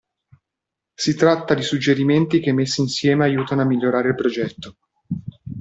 [0.95, 4.77] Si tratta di suggerimenti che messi insieme aiutano a migliorare il progetto.